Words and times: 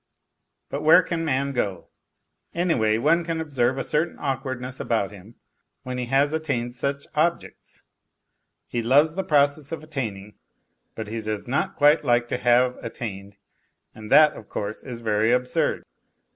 But 0.71 0.81
where 0.81 1.03
can 1.03 1.23
man 1.23 1.51
go? 1.51 1.89
Anyway, 2.55 2.97
one 2.97 3.23
can 3.23 3.39
observe 3.39 3.77
a 3.77 3.83
certain 3.83 4.17
awkwardness 4.17 4.79
about 4.79 5.11
him 5.11 5.35
when 5.83 5.99
he 5.99 6.05
has 6.07 6.33
attained 6.33 6.75
such 6.75 7.05
objects. 7.13 7.83
He 8.65 8.81
loves 8.81 9.13
the 9.13 9.23
process 9.23 9.71
of 9.71 9.83
attaining, 9.83 10.39
but 10.95 11.05
does 11.05 11.47
not 11.47 11.75
quite 11.75 12.03
like 12.03 12.27
to 12.29 12.39
have 12.39 12.77
attained, 12.83 13.35
and 13.93 14.11
that, 14.11 14.33
of 14.33 14.49
course, 14.49 14.81
is 14.81 15.01
very 15.01 15.31
absurd. 15.31 15.83